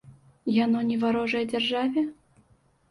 Яно 0.53 0.79
не 0.89 0.97
варожае 1.03 1.43
дзяржаве? 1.53 2.07